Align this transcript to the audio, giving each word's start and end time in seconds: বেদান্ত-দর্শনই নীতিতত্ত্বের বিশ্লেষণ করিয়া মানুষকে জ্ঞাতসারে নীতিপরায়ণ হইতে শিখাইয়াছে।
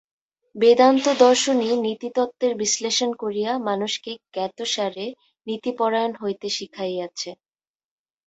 বেদান্ত-দর্শনই 0.55 1.73
নীতিতত্ত্বের 1.85 2.53
বিশ্লেষণ 2.55 3.09
করিয়া 3.13 3.51
মানুষকে 3.67 4.11
জ্ঞাতসারে 4.33 5.05
নীতিপরায়ণ 5.47 6.13
হইতে 6.21 6.47
শিখাইয়াছে। 6.49 7.29